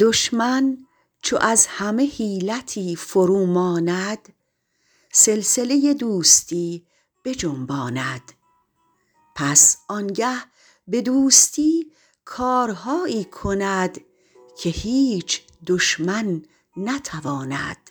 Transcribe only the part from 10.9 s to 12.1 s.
دوستی